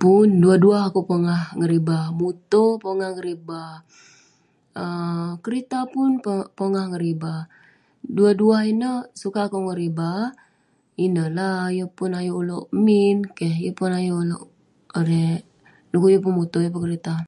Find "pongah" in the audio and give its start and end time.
1.10-1.42, 2.84-3.10, 6.58-6.84